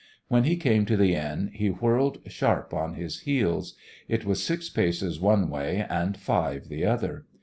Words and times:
When 0.29 0.45
he 0.45 0.55
came 0.57 0.87
to 0.87 0.97
the 0.97 1.15
end, 1.15 1.51
he 1.53 1.67
whirled 1.69 2.21
sharp 2.25 2.73
on 2.73 2.95
his 2.95 3.19
heels. 3.19 3.75
It 4.07 4.25
was 4.25 4.41
six 4.43 4.67
paces 4.67 5.19
one 5.19 5.47
way 5.47 5.85
and 5.87 6.17
five 6.17 6.69
the 6.69 6.85
other. 6.87 7.27